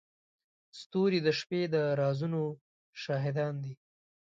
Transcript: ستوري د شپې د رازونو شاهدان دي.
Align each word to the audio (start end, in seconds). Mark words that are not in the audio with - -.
ستوري 0.79 1.19
د 1.23 1.27
شپې 1.39 1.61
د 1.73 1.75
رازونو 2.01 2.43
شاهدان 3.03 3.53
دي. 3.63 3.73